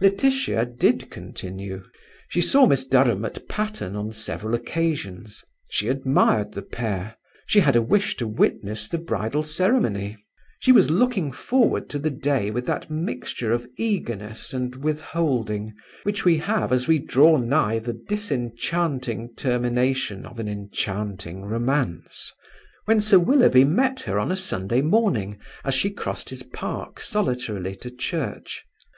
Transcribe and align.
Laetitia 0.00 0.64
did 0.66 1.10
continue. 1.12 1.84
She 2.28 2.40
saw 2.40 2.66
Miss 2.66 2.84
Durham 2.84 3.24
at 3.24 3.46
Patterne 3.48 3.94
on 3.94 4.10
several 4.10 4.52
occasions. 4.52 5.44
She 5.70 5.86
admired 5.88 6.54
the 6.54 6.62
pair. 6.62 7.14
She 7.46 7.60
had 7.60 7.76
a 7.76 7.82
wish 7.82 8.16
to 8.16 8.26
witness 8.26 8.88
the 8.88 8.98
bridal 8.98 9.44
ceremony. 9.44 10.16
She 10.58 10.72
was 10.72 10.90
looking 10.90 11.30
forward 11.30 11.88
to 11.90 12.00
the 12.00 12.10
day 12.10 12.50
with 12.50 12.66
that 12.66 12.90
mixture 12.90 13.52
of 13.52 13.64
eagerness 13.76 14.52
and 14.52 14.74
withholding 14.74 15.72
which 16.02 16.24
we 16.24 16.38
have 16.38 16.72
as 16.72 16.88
we 16.88 16.98
draw 16.98 17.36
nigh 17.36 17.78
the 17.78 17.92
disenchanting 17.92 19.34
termination 19.36 20.26
of 20.26 20.40
an 20.40 20.48
enchanting 20.48 21.44
romance, 21.44 22.32
when 22.86 23.00
Sir 23.00 23.20
Willoughby 23.20 23.62
met 23.64 24.00
her 24.00 24.18
on 24.18 24.32
a 24.32 24.36
Sunday 24.36 24.80
morning, 24.80 25.38
as 25.64 25.76
she 25.76 25.90
crossed 25.90 26.30
his 26.30 26.42
park 26.42 26.98
solitarily 26.98 27.76
to 27.76 27.90
church. 27.92 28.64